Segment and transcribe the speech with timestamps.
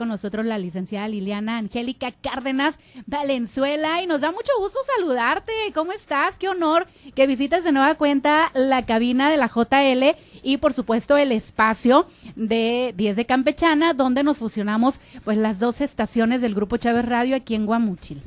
[0.00, 5.52] con nosotros la licenciada Liliana Angélica Cárdenas Valenzuela y nos da mucho gusto saludarte.
[5.74, 6.38] ¿Cómo estás?
[6.38, 11.18] Qué honor que visites de nueva cuenta la cabina de la JL y por supuesto
[11.18, 16.78] el espacio de 10 de Campechana donde nos fusionamos pues las dos estaciones del Grupo
[16.78, 18.22] Chávez Radio aquí en Guamúchil.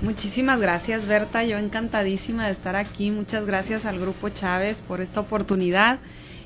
[0.00, 3.10] Muchísimas gracias Berta, yo encantadísima de estar aquí.
[3.10, 5.98] Muchas gracias al Grupo Chávez por esta oportunidad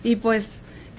[0.03, 0.49] y pues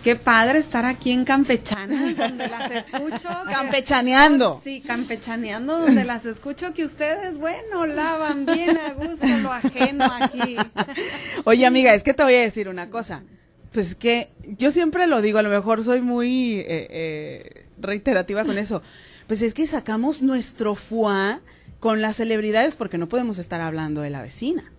[0.04, 3.30] Qué padre estar aquí en Campechana, donde las escucho.
[3.50, 4.60] Campechaneando.
[4.62, 10.58] sí, campechaneando, donde las escucho que ustedes, bueno, lavan bien a gusto lo ajeno aquí.
[11.46, 13.24] Oye, amiga, es que te voy a decir una cosa.
[13.72, 18.44] Pues es que yo siempre lo digo, a lo mejor soy muy eh, eh, reiterativa
[18.44, 18.82] con eso.
[19.28, 21.40] Pues es que sacamos nuestro foie
[21.80, 24.73] con las celebridades porque no podemos estar hablando de la vecina.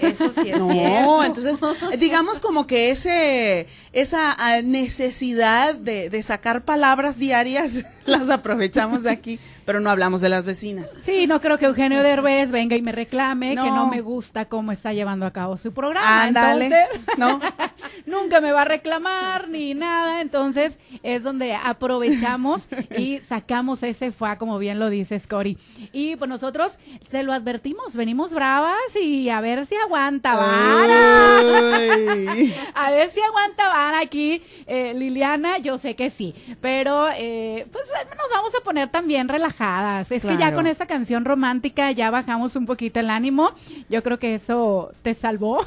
[0.00, 1.60] Eso sí es no, entonces,
[1.98, 9.10] digamos como que ese, esa ah, necesidad de, de, sacar palabras diarias las aprovechamos de
[9.10, 10.90] aquí, pero no hablamos de las vecinas.
[10.90, 14.72] Sí, no creo que Eugenio Derbez venga y me reclame que no me gusta cómo
[14.72, 16.28] está llevando a cabo su programa.
[16.28, 16.86] Entonces,
[17.18, 17.40] no.
[18.06, 20.20] nunca me va a reclamar ni nada.
[20.20, 25.58] Entonces, es donde aprovechamos y sacamos ese fue como bien lo dice Scori.
[25.92, 31.18] Y pues nosotros se lo advertimos, venimos bravas y a ver si aguanta vara.
[32.74, 37.90] a ver si aguanta vara aquí, eh, Liliana, yo sé que sí, pero eh, pues
[38.16, 40.10] nos vamos a poner también relajadas.
[40.10, 43.52] Es que ya con esa canción romántica ya bajamos un poquito el ánimo.
[43.88, 45.64] Yo creo que eso te salvó.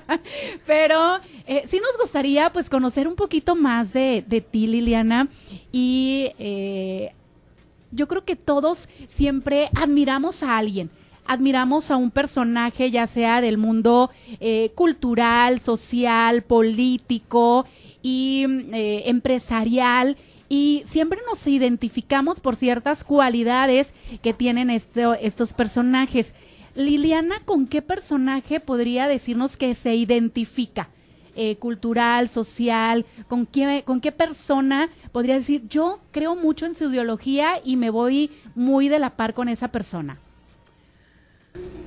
[0.66, 5.28] pero eh, sí nos gustaría pues conocer un poquito más de, de ti, Liliana,
[5.70, 6.30] y
[7.90, 10.90] yo creo que todos siempre admiramos a alguien
[11.26, 17.66] admiramos a un personaje, ya sea del mundo eh, cultural, social, político
[18.02, 20.16] y eh, empresarial,
[20.48, 26.34] y siempre nos identificamos por ciertas cualidades que tienen estos personajes.
[26.74, 30.90] Liliana, ¿con qué personaje podría decirnos que se identifica?
[31.34, 36.90] Eh, cultural, social, con qué, con qué persona podría decir, yo creo mucho en su
[36.90, 40.18] ideología y me voy muy de la par con esa persona.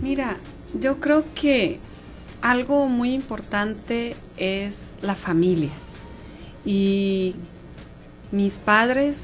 [0.05, 0.37] Mira,
[0.79, 1.79] yo creo que
[2.43, 5.71] algo muy importante es la familia.
[6.63, 7.33] Y
[8.31, 9.23] mis padres,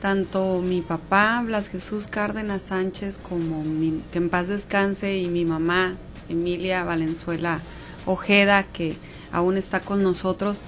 [0.00, 5.44] tanto mi papá, Blas Jesús Cárdenas Sánchez, como mi, que en paz descanse, y mi
[5.44, 5.96] mamá,
[6.28, 7.60] Emilia Valenzuela
[8.06, 8.96] Ojeda, que
[9.32, 10.62] aún está con nosotros,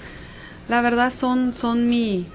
[0.69, 2.27] la verdad son, son mi,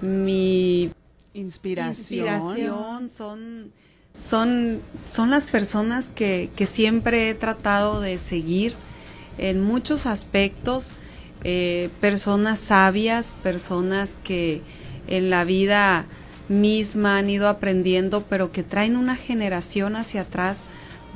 [0.00, 0.90] mi
[1.34, 2.18] inspiración.
[2.18, 3.72] inspiración son
[4.14, 8.74] son, son las personas que, que siempre he tratado de seguir
[9.38, 10.90] en muchos aspectos,
[11.44, 14.62] eh, personas sabias, personas que
[15.08, 16.06] en la vida
[16.48, 20.60] misma han ido aprendiendo, pero que traen una generación hacia atrás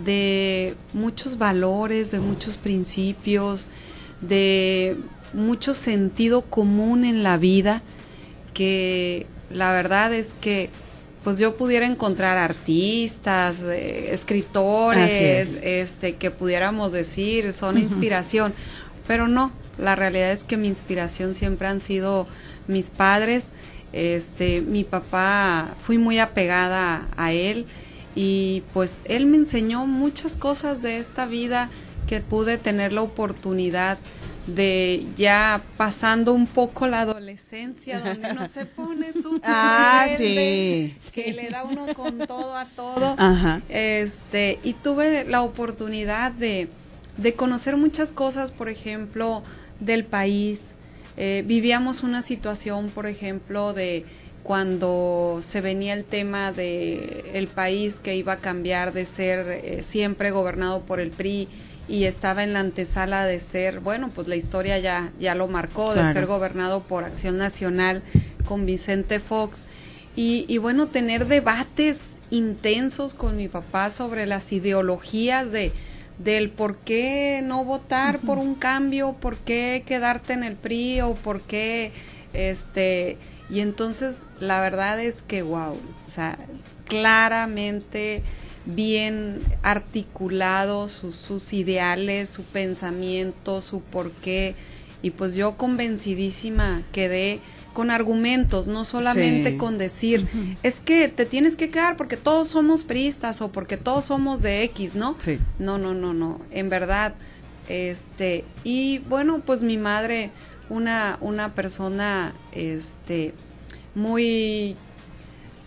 [0.05, 3.69] de muchos valores, de muchos principios,
[4.21, 4.97] de
[5.33, 7.83] mucho sentido común en la vida,
[8.55, 10.71] que la verdad es que
[11.27, 18.55] pues yo pudiera encontrar artistas, eh, escritores, este, que pudiéramos decir son inspiración,
[19.09, 22.29] pero no, la realidad es que mi inspiración siempre han sido
[22.69, 23.51] mis padres,
[23.93, 27.67] este, mi papá, fui muy apegada a él
[28.15, 31.71] y pues él me enseñó muchas cosas de esta vida
[32.07, 33.99] que pude tener la oportunidad
[34.47, 37.05] de ya pasando un poco la
[37.37, 40.97] adolescencia donde uno se pone súper ah, sí.
[41.13, 43.17] que le da uno con todo a todo.
[43.69, 46.69] Este y tuve la oportunidad de,
[47.17, 49.43] de conocer muchas cosas por ejemplo
[49.81, 50.71] del país.
[51.19, 54.05] Eh, vivíamos una situación por ejemplo de
[54.47, 59.83] cuando se venía el tema de el país que iba a cambiar de ser eh,
[59.83, 61.49] siempre gobernado por el PRI
[61.89, 65.95] y estaba en la antesala de ser, bueno, pues la historia ya, ya lo marcó,
[65.95, 68.05] de ser gobernado por Acción Nacional
[68.45, 69.65] con Vicente Fox.
[70.15, 72.01] Y, y, bueno, tener debates
[72.31, 75.73] intensos con mi papá sobre las ideologías de
[76.19, 81.15] del por qué no votar por un cambio, por qué quedarte en el PRI o
[81.15, 81.93] por qué
[82.37, 83.19] este
[83.49, 86.39] y entonces la verdad es que wow, o sea,
[86.87, 88.23] claramente
[88.67, 94.55] bien articulados sus, ideales, su pensamiento, su porqué.
[95.03, 97.39] Y pues yo convencidísima quedé
[97.73, 100.27] con argumentos, no solamente con decir,
[100.63, 104.63] es que te tienes que quedar porque todos somos priistas o porque todos somos de
[104.65, 105.15] X, ¿no?
[105.19, 105.39] Sí.
[105.59, 107.15] No, no, no, no, en verdad.
[107.69, 110.31] Este, y bueno, pues mi madre,
[110.69, 113.35] una, una persona, este,
[113.95, 114.77] muy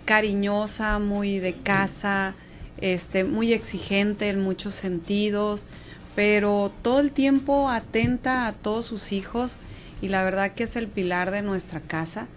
[0.06, 2.36] cariñosa, muy de casa,
[2.78, 5.68] este, muy exigente en muchos sentidos,
[6.16, 9.58] pero todo el tiempo atenta a todos sus hijos
[10.02, 12.28] y la verdad que es el pilar de nuestra casa.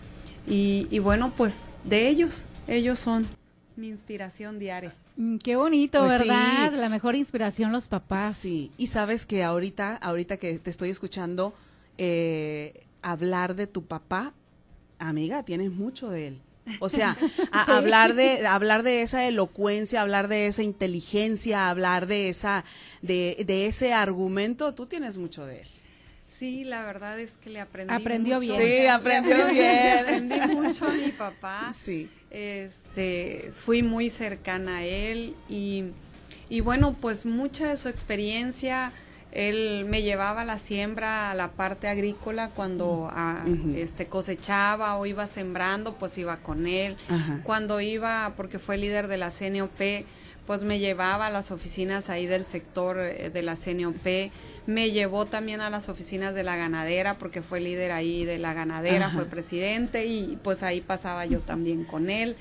[0.47, 3.27] Y, y bueno, pues de ellos, ellos son
[3.77, 4.95] mi inspiración diaria.
[5.17, 6.73] Mm, qué bonito, pues ¿verdad?
[6.75, 8.37] La mejor inspiración los papás.
[8.37, 11.55] Sí, y sabes que ahorita, ahorita que te estoy escuchando
[12.05, 14.35] eh, hablar de tu papá,
[14.99, 16.41] amiga, tienes mucho de él.
[16.81, 17.17] O sea,
[17.53, 22.65] hablar de hablar de esa elocuencia, hablar de esa inteligencia, hablar de esa
[23.03, 25.69] de, de ese argumento, tú tienes mucho de él.
[26.27, 28.61] Sí, la verdad es que le aprendí Aprendió bien.
[28.61, 29.99] Sí, aprendió bien.
[30.01, 31.73] aprendí mucho a mi papá.
[31.73, 32.09] Sí.
[32.31, 35.85] Este, fui muy cercana a él y,
[36.49, 38.93] y bueno, pues mucha de su experiencia
[39.33, 43.45] él me llevaba la siembra, a la parte agrícola, cuando ah,
[43.75, 46.97] este, cosechaba o iba sembrando, pues iba con él.
[47.43, 49.81] Cuando iba, porque fue líder de la CNOP,
[50.47, 54.31] pues me llevaba a las oficinas ahí del sector eh, de la CNOP,
[54.67, 58.53] me llevó también a las oficinas de la ganadera, porque fue líder ahí de la
[58.53, 62.37] ganadera, fue presidente y pues ahí pasaba yo también con él.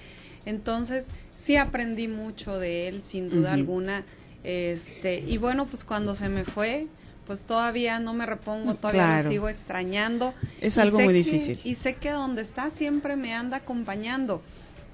[0.46, 4.04] Entonces, sí aprendí mucho de él, sin duda alguna
[4.44, 6.88] este, y bueno, pues cuando se me fue,
[7.26, 10.34] pues todavía no me repongo, todavía lo sigo extrañando.
[10.60, 11.60] Es algo muy difícil.
[11.64, 14.42] Y sé que donde está siempre me anda acompañando,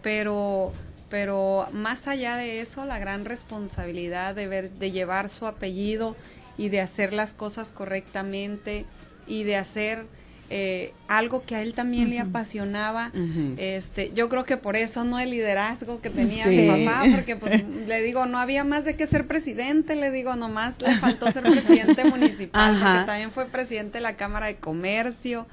[0.01, 0.73] pero
[1.09, 6.15] pero más allá de eso, la gran responsabilidad de ver de llevar su apellido
[6.57, 8.85] y de hacer las cosas correctamente
[9.25, 10.05] y de hacer
[10.49, 13.11] eh, algo que a él también le apasionaba.
[13.57, 17.63] este, yo creo que por eso no el liderazgo que tenía mi papá, porque pues
[17.87, 21.43] le digo, no había más de que ser presidente, le digo, nomás le faltó ser
[21.51, 25.47] presidente municipal, porque también fue presidente de la Cámara de Comercio,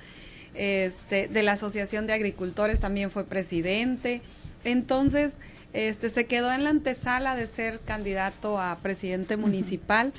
[0.55, 4.23] este, de la Asociación de Agricultores también fue presidente.
[4.63, 5.35] Entonces,
[5.73, 10.13] este se quedó en la antesala de ser candidato a presidente municipal.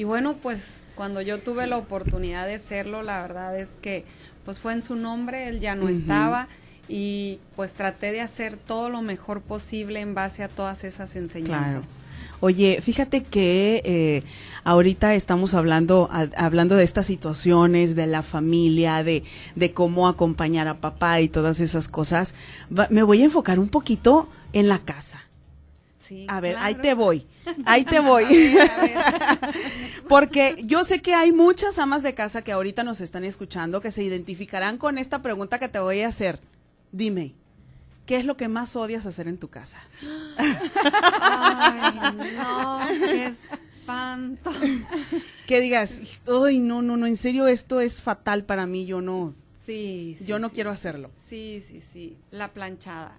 [0.00, 4.06] Y bueno, pues cuando yo tuve la oportunidad de serlo, la verdad es que
[4.46, 6.48] pues fue en su nombre, él ya no estaba
[6.88, 11.84] y pues traté de hacer todo lo mejor posible en base a todas esas enseñanzas.
[12.40, 14.22] Oye, fíjate que eh,
[14.64, 19.22] ahorita estamos hablando, hablando de estas situaciones, de la familia, de,
[19.54, 22.34] de cómo acompañar a papá y todas esas cosas.
[22.88, 25.29] me voy a enfocar un poquito en la casa
[26.28, 27.26] a ver, ahí te voy,
[27.64, 28.24] ahí te voy.
[30.08, 33.90] Porque yo sé que hay muchas amas de casa que ahorita nos están escuchando que
[33.90, 36.40] se identificarán con esta pregunta que te voy a hacer.
[36.92, 37.34] Dime,
[38.06, 39.80] ¿qué es lo que más odias hacer en tu casa?
[40.38, 42.00] Ay,
[42.36, 43.26] no, qué
[43.80, 44.52] espanto.
[45.46, 49.34] Que digas, ay, no, no, no, en serio esto es fatal para mí, yo no.
[49.66, 51.10] Sí, sí Yo no quiero hacerlo.
[51.16, 52.16] Sí, sí, sí.
[52.30, 53.16] La planchada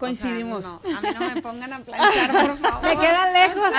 [0.00, 0.64] coincidimos.
[0.64, 2.82] no, a mí no me pongan a planchar, por favor.
[2.88, 3.70] Me quedan lejos,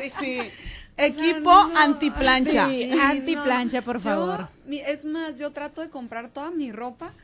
[0.02, 0.50] sí, sí.
[0.96, 2.68] Equipo antiplancha.
[2.68, 4.48] Sí, antiplancha, por favor.
[4.68, 7.14] es más, yo trato de comprar toda mi ropa.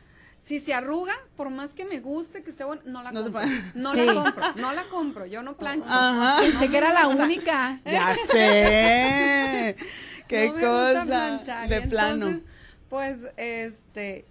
[0.43, 3.43] Si se arruga, por más que me guste, que esté bueno, no la compro.
[3.75, 5.93] No la compro, no la compro, yo no plancho.
[5.93, 6.37] Ajá.
[6.41, 7.81] Pensé que era la única.
[7.85, 9.77] Ya sé.
[10.29, 11.41] Qué cosa.
[11.69, 12.41] De plano.
[12.89, 14.25] pues, este,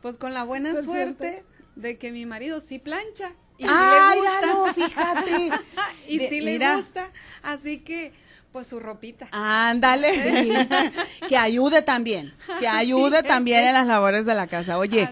[0.00, 1.44] pues con la buena suerte
[1.76, 3.34] de que mi marido sí plancha.
[3.58, 4.74] Y sí le gusta.
[4.74, 5.50] fíjate.
[6.08, 7.10] y sí le gusta.
[7.42, 8.12] Así que,
[8.50, 9.28] pues su ropita.
[9.30, 10.68] Ándale.
[11.28, 12.34] que ayude también.
[12.58, 14.78] Que ayude también en las labores de la casa.
[14.78, 15.08] Oye,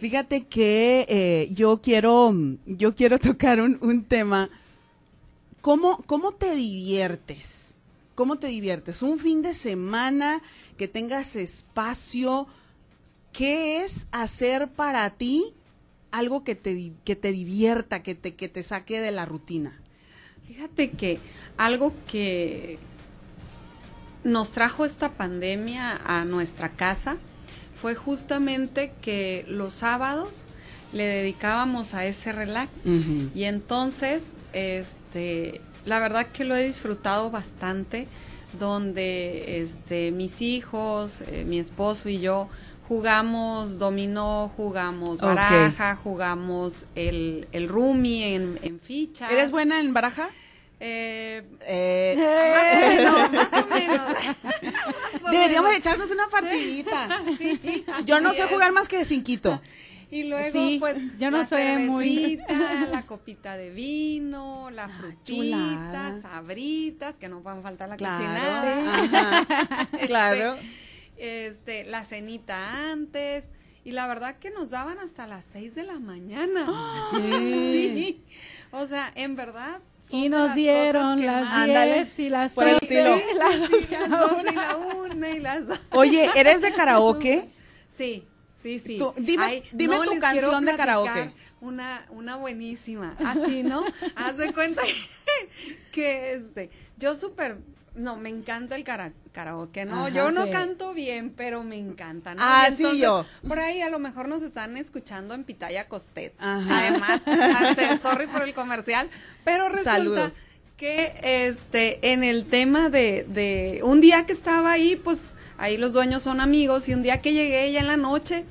[0.00, 2.34] fíjate que eh, yo quiero,
[2.66, 4.48] yo quiero tocar un, un tema.
[5.60, 7.76] ¿Cómo, ¿Cómo te diviertes?
[8.14, 9.02] ¿Cómo te diviertes?
[9.02, 10.42] Un fin de semana
[10.76, 12.46] que tengas espacio.
[13.32, 15.54] ¿Qué es hacer para ti
[16.12, 19.80] algo que te, que te divierta, que te, que te saque de la rutina?
[20.46, 21.18] Fíjate que
[21.56, 22.78] algo que
[24.24, 27.16] nos trajo esta pandemia a nuestra casa
[27.74, 30.44] fue justamente que los sábados
[30.92, 32.70] le dedicábamos a ese relax
[33.34, 38.06] y entonces este la verdad que lo he disfrutado bastante
[38.60, 42.48] donde este mis hijos eh, mi esposo y yo
[42.92, 49.30] jugamos dominó, jugamos baraja, jugamos el, el rumi en, en fichas.
[49.32, 50.28] ¿Eres buena en baraja?
[50.78, 54.00] Eh, eh, más o menos,
[55.30, 57.08] Deberíamos echarnos una partidita.
[58.04, 59.58] Yo no sé jugar más que de cinquito.
[60.10, 62.38] Y luego, pues, yo no la soy muy...
[62.90, 68.18] la copita de vino, la ah, frutita, sabritas, que no pueden faltar la claro.
[68.18, 69.88] cocinada.
[70.06, 70.54] claro.
[70.56, 70.81] Este,
[71.22, 73.44] este, la cenita antes
[73.84, 76.66] y la verdad que nos daban hasta las 6 de la mañana.
[77.12, 78.24] Sí.
[78.72, 79.80] O sea, en verdad.
[80.10, 85.38] Y nos dieron las 10 y las 6 y las 2 y la 1 y
[85.38, 85.80] las 2.
[85.90, 87.48] Oye, ¿eres de karaoke?
[87.88, 88.26] Sí.
[88.56, 88.98] Sí, sí.
[89.16, 91.32] dime, dime tu canción de karaoke.
[91.60, 93.16] Una, una buenísima.
[93.24, 93.84] Así, ¿no?
[94.14, 94.82] Haz de cuenta
[95.90, 97.58] que este, yo súper
[97.94, 100.08] no, me encanta el karaoke, ¿no?
[100.08, 102.40] yo no canto bien, pero me encanta, ¿no?
[102.42, 103.26] Ah, sí, yo.
[103.46, 106.34] Por ahí a lo mejor nos están escuchando en Pitaya Costet.
[106.38, 107.20] Además,
[108.02, 109.08] sorry por el comercial,
[109.44, 110.30] pero resulta
[110.76, 115.18] que este, en el tema de, de un día que estaba ahí, pues
[115.58, 118.44] ahí los dueños son amigos y un día que llegué ya en la noche,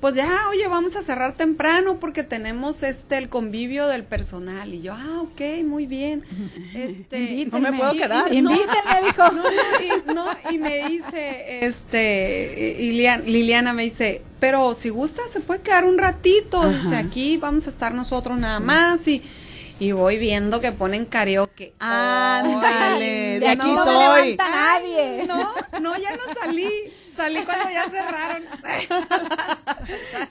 [0.00, 4.72] pues ya, oye, vamos a cerrar temprano porque tenemos este el convivio del personal.
[4.72, 6.24] Y yo, ah, ok, muy bien.
[6.74, 8.32] Este, no me puedo quedar.
[8.32, 9.30] Y, no, dijo.
[10.14, 12.76] No, y, me dice, este,
[13.26, 16.60] Liliana, me dice, pero si gusta se puede quedar un ratito.
[16.60, 19.22] O sea, aquí vamos a estar nosotros nada más y
[19.80, 21.72] y voy viendo que ponen karaoke.
[21.78, 24.36] Ándale, de aquí soy.
[24.36, 25.24] No nadie.
[25.26, 26.70] No, no, ya no salí.
[27.02, 28.44] Salí cuando ya cerraron.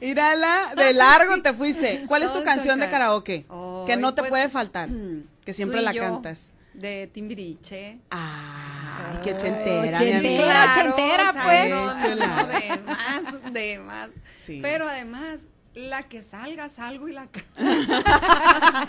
[0.02, 2.06] Mírala, de largo te fuiste.
[2.08, 3.46] ¿Cuál es tu canción de karaoke?
[3.88, 4.90] que no te pues, puede faltar.
[4.90, 6.54] Mm, que siempre la cantas.
[6.74, 8.00] De Timbiriche.
[8.10, 9.98] Ay, qué chentera.
[9.98, 11.70] Chentera, chentera, pues.
[11.70, 14.10] No, no, de más, de más.
[14.36, 14.60] Sí.
[14.62, 17.28] Pero además, la que salga, salgo y la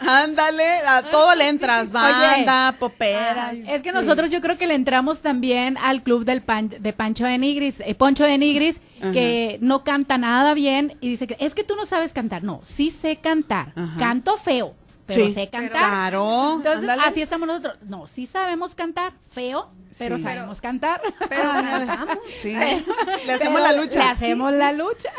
[0.00, 3.52] Ándale, a todo le entras, banda, popera.
[3.52, 6.42] es que nosotros yo creo que le entramos también al club del
[6.80, 8.80] de Pancho de Nigris, eh, Poncho de Nigris,
[9.12, 12.44] que no canta nada bien y dice que es que tú no sabes cantar.
[12.44, 14.74] No, sí sé cantar, canto feo,
[15.14, 15.70] pero sé cantar.
[15.70, 16.54] Claro.
[16.56, 17.76] Entonces, así estamos nosotros.
[17.82, 21.00] No, sí sabemos cantar, feo, pero sabemos cantar.
[21.28, 22.18] Pero cantamos.
[22.34, 22.54] Sí.
[23.26, 23.98] Le hacemos la lucha.
[23.98, 25.10] Le hacemos la lucha.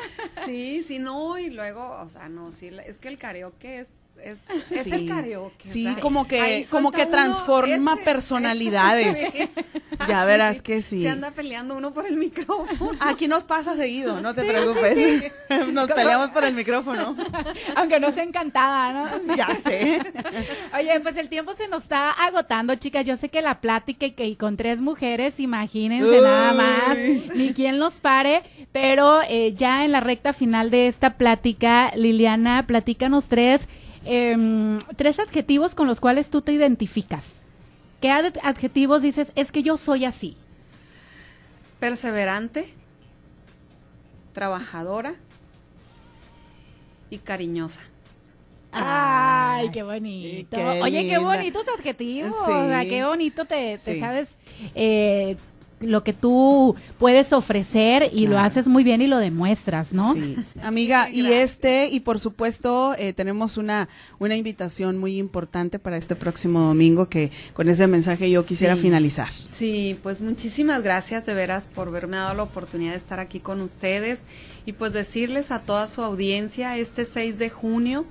[0.46, 3.90] Sí, sí, no, y luego, o sea, no, sí, es que el karaoke es
[4.24, 4.38] es,
[4.72, 5.56] es el karaoke.
[5.60, 9.38] Sí, como que, como que transforma personalidades.
[10.08, 11.02] ya verás que sí.
[11.02, 12.92] Se anda peleando uno por el micrófono.
[13.00, 15.32] Aquí nos pasa seguido, no te preocupes.
[15.72, 17.16] nos peleamos por el micrófono.
[17.76, 19.36] Aunque no sea encantada, ¿no?
[19.36, 20.02] ya sé.
[20.78, 23.06] Oye, pues el tiempo se nos está agotando, chicas.
[23.06, 26.98] Yo sé que la plática y que con tres mujeres, imagínense nada más,
[27.36, 32.66] ni quien los pare, pero eh, ya en la recta final de esta plática, Liliana,
[32.68, 33.62] platícanos tres
[34.06, 37.32] Em, tres adjetivos con los cuales tú te identificas.
[38.02, 39.32] ¿Qué adjetivos dices?
[39.36, 40.36] Es que yo soy así.
[41.80, 42.68] Perseverante,
[44.34, 45.16] trabajadora
[47.10, 47.80] y cariñosa.
[48.74, 50.58] Ay, qué bonito.
[50.82, 52.36] Oye, qué bonitos adjetivos.
[52.90, 54.30] qué bonito te, sabes
[54.76, 55.38] eh,
[55.84, 60.14] lo que tú puedes ofrecer y lo haces muy bien y lo demuestras, ¿no?
[60.14, 60.36] Sí.
[60.62, 66.16] Amiga, y este, y por supuesto, eh, tenemos una, una invitación muy importante para este
[66.16, 69.30] próximo domingo que con ese mensaje yo quisiera finalizar.
[69.32, 73.62] Sí, pues muchísimas gracias de veras por haberme dado la oportunidad de estar aquí con
[73.62, 74.26] ustedes
[74.66, 78.06] y pues decirles a toda su audiencia este 6 de junio,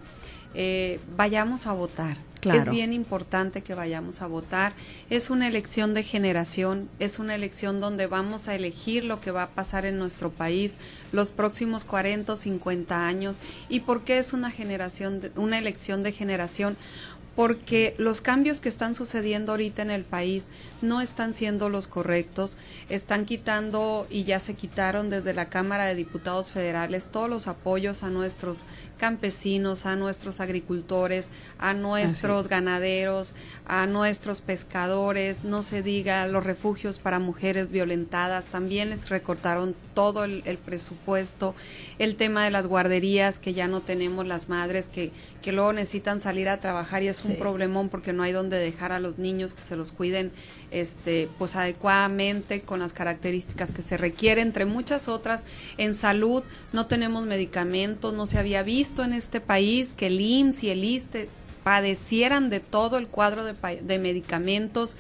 [0.55, 2.17] eh, vayamos a votar
[2.51, 4.73] es bien importante que vayamos a votar.
[5.11, 9.45] Es una elección de generación, es una elección donde vamos a elegir lo que va
[9.45, 10.75] a pasar en nuestro país
[11.13, 13.39] los próximos 40 o 50 años.
[13.69, 16.77] ¿Y por qué es una generación, una elección de generación?
[17.35, 20.49] Porque los cambios que están sucediendo ahorita en el país
[20.83, 22.57] no están siendo los correctos,
[22.89, 28.03] están quitando y ya se quitaron desde la Cámara de Diputados Federales todos los apoyos
[28.03, 28.65] a nuestros
[28.99, 33.35] campesinos, a nuestros agricultores, a nuestros ganaderos,
[33.67, 40.25] a nuestros pescadores, no se diga los refugios para mujeres violentadas, también les recortaron todo
[40.25, 41.55] el, presupuesto,
[41.99, 46.21] el tema de las guarderías que ya no tenemos las madres que, que luego necesitan
[46.21, 49.55] salir a trabajar y es un problemón porque no hay donde dejar a los niños
[49.55, 50.33] que se los cuiden
[50.71, 55.45] este pues adecuadamente con las características que se requieren entre muchas otras
[55.79, 60.65] en salud no tenemos medicamentos no se había visto en este país que el IMSS
[60.65, 61.29] y el ISTE
[61.65, 64.97] padecieran de todo el cuadro de, de medicamentos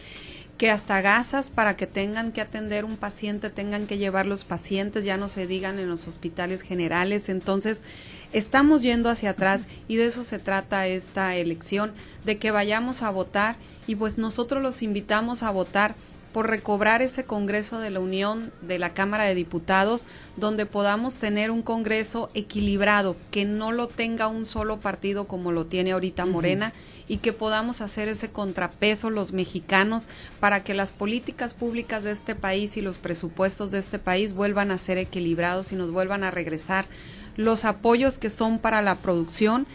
[0.62, 5.02] que hasta gasas para que tengan que atender un paciente, tengan que llevar los pacientes,
[5.02, 7.28] ya no se digan en los hospitales generales.
[7.28, 7.82] Entonces,
[8.32, 11.92] estamos yendo hacia atrás y de eso se trata esta elección,
[12.24, 15.94] de que vayamos a votar y pues nosotros los invitamos a votar
[16.32, 21.50] por recobrar ese Congreso de la Unión de la Cámara de Diputados, donde podamos tener
[21.50, 26.72] un Congreso equilibrado, que no lo tenga un solo partido como lo tiene ahorita Morena,
[27.06, 30.08] y que podamos hacer ese contrapeso los mexicanos
[30.40, 34.70] para que las políticas públicas de este país y los presupuestos de este país vuelvan
[34.70, 36.86] a ser equilibrados y nos vuelvan a regresar
[37.36, 39.66] los apoyos que son para la producción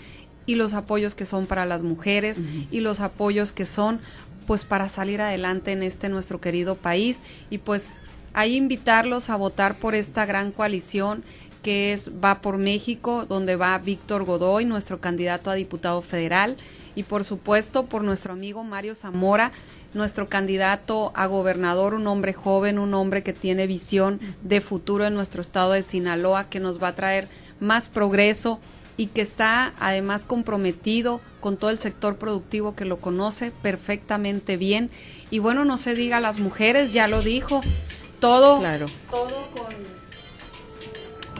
[0.45, 2.39] y los apoyos que son para las mujeres
[2.71, 3.99] y los apoyos que son
[4.47, 7.19] pues para salir adelante en este nuestro querido país.
[7.49, 7.99] Y pues
[8.33, 11.23] ahí invitarlos a votar por esta gran coalición
[11.67, 16.55] que es Va por México, donde va Víctor Godoy, nuestro candidato a diputado federal,
[16.95, 19.51] y por supuesto por nuestro amigo Mario Zamora,
[19.93, 25.13] nuestro candidato a gobernador, un hombre joven, un hombre que tiene visión de futuro en
[25.13, 27.27] nuestro estado de Sinaloa, que nos va a traer
[27.59, 28.59] más progreso,
[28.97, 34.89] y que está además comprometido con todo el sector productivo que lo conoce perfectamente bien.
[35.29, 37.61] Y bueno, no se diga las mujeres, ya lo dijo,
[38.19, 38.87] todo, claro.
[39.11, 39.97] todo con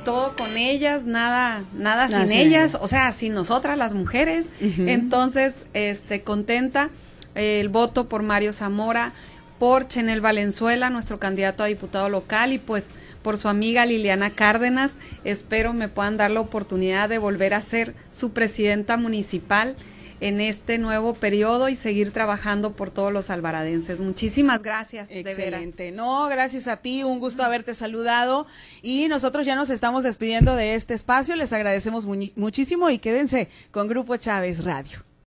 [0.06, 4.46] todo con ellas, nada, nada, sin ellas, o sea, sin nosotras las mujeres.
[4.62, 6.92] Entonces, este, contenta
[7.36, 9.12] el voto por Mario Zamora,
[9.60, 12.90] por Chenel Valenzuela, nuestro candidato a diputado local, y pues
[13.22, 14.94] por su amiga Liliana Cárdenas.
[15.24, 19.76] Espero me puedan dar la oportunidad de volver a ser su presidenta municipal
[20.20, 24.00] en este nuevo periodo y seguir trabajando por todos los alvaradenses.
[24.00, 25.10] Muchísimas gracias.
[25.12, 25.92] Excelente.
[25.92, 28.48] No, gracias a ti, un gusto haberte saludado
[28.82, 31.36] y nosotros ya nos estamos despidiendo de este espacio.
[31.36, 35.04] Les agradecemos muchísimo y quédense con Grupo Chávez Radio.